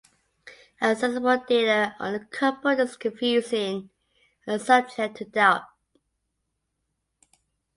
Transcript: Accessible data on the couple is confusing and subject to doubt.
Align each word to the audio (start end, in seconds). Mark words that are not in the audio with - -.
Accessible 0.81 1.45
data 1.47 1.95
on 1.99 2.13
the 2.13 2.19
couple 2.21 2.71
is 2.71 2.97
confusing 2.97 3.91
and 4.47 4.59
subject 4.59 5.15
to 5.17 5.25
doubt. 5.25 5.61